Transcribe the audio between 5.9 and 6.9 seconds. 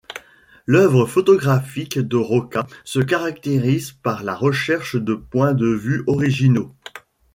originaux.